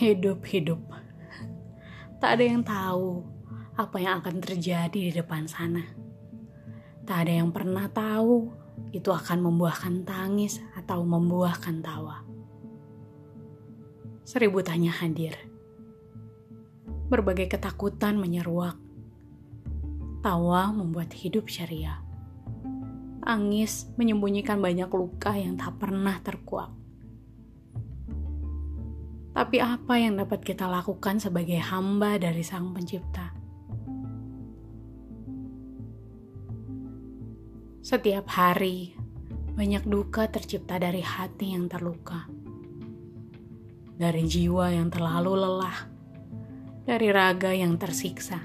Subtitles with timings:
[0.00, 0.80] Hidup-hidup.
[2.24, 3.20] Tak ada yang tahu
[3.76, 5.84] apa yang akan terjadi di depan sana.
[7.04, 8.48] Tak ada yang pernah tahu
[8.96, 12.24] itu akan membuahkan tangis atau membuahkan tawa.
[14.24, 15.36] Seribu tanya hadir.
[17.12, 18.80] Berbagai ketakutan menyeruak.
[20.24, 22.00] Tawa membuat hidup syariah.
[23.20, 26.79] Tangis menyembunyikan banyak luka yang tak pernah terkuak.
[29.40, 33.32] Tapi apa yang dapat kita lakukan sebagai hamba dari Sang Pencipta?
[37.80, 38.92] Setiap hari,
[39.56, 42.28] banyak duka tercipta dari hati yang terluka,
[43.96, 45.88] dari jiwa yang terlalu lelah,
[46.84, 48.44] dari raga yang tersiksa.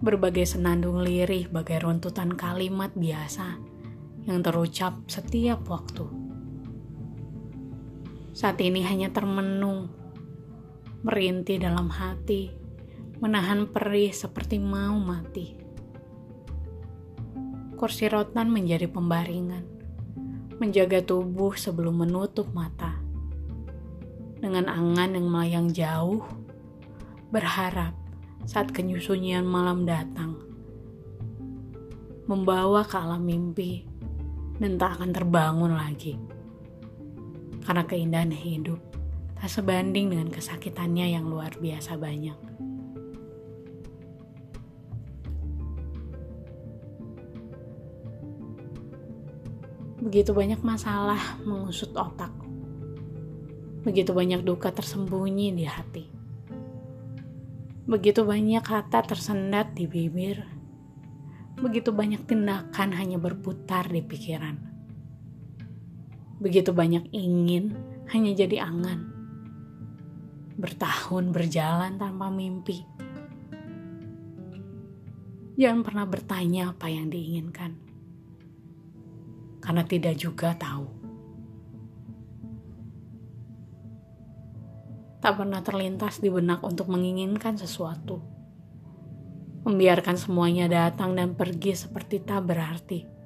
[0.00, 3.60] Berbagai senandung lirih bagai runtutan kalimat biasa
[4.24, 6.19] yang terucap setiap waktu.
[8.40, 9.92] Saat ini hanya termenung,
[11.04, 12.48] merintih dalam hati,
[13.20, 15.60] menahan perih seperti mau mati
[17.80, 19.64] kursi rotan menjadi pembaringan,
[20.60, 23.00] menjaga tubuh sebelum menutup mata.
[24.36, 26.20] Dengan angan yang melayang jauh,
[27.32, 27.96] berharap
[28.44, 30.36] saat kenyusunyian malam datang,
[32.28, 33.88] membawa ke alam mimpi
[34.60, 36.20] dan tak akan terbangun lagi.
[37.64, 38.80] Karena keindahan hidup
[39.40, 42.36] tak sebanding dengan kesakitannya yang luar biasa banyak.
[50.00, 52.32] Begitu banyak masalah mengusut otak.
[53.84, 56.04] Begitu banyak duka tersembunyi di hati.
[57.84, 60.44] Begitu banyak kata tersendat di bibir.
[61.60, 64.69] Begitu banyak tindakan hanya berputar di pikiran.
[66.40, 67.76] Begitu banyak ingin
[68.10, 69.12] hanya jadi angan.
[70.56, 72.82] Bertahun berjalan tanpa mimpi.
[75.60, 77.90] Jangan pernah bertanya apa yang diinginkan
[79.60, 80.88] karena tidak juga tahu.
[85.20, 88.24] Tak pernah terlintas di benak untuk menginginkan sesuatu.
[89.68, 93.19] Membiarkan semuanya datang dan pergi seperti tak berarti.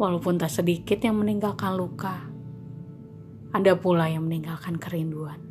[0.00, 2.24] Walaupun tak sedikit yang meninggalkan luka,
[3.52, 5.49] ada pula yang meninggalkan kerinduan.